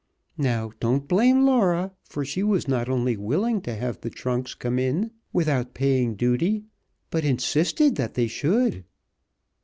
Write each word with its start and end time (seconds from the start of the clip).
Now, 0.39 0.71
don't 0.79 1.07
blame 1.07 1.45
Laura, 1.45 1.91
for 2.09 2.25
she 2.25 2.41
was 2.41 2.67
not 2.67 2.89
only 2.89 3.15
willing 3.15 3.61
to 3.61 3.75
have 3.75 4.01
the 4.01 4.09
trunks 4.09 4.55
come 4.55 4.79
in 4.79 5.11
without 5.31 5.75
paying 5.75 6.15
duty, 6.15 6.63
but 7.11 7.23
insisted 7.23 7.97
that 7.97 8.15
they 8.15 8.25
should." 8.25 8.83